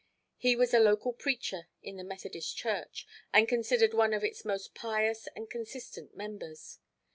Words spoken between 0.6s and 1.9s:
a local preacher